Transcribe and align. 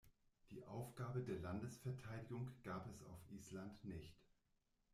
Die 0.49 0.65
Aufgabe 0.65 1.21
der 1.21 1.37
Landesverteidigung 1.37 2.49
gab 2.63 2.87
es 2.89 3.03
auf 3.03 3.19
Island 3.29 3.85
nicht. 3.85 4.17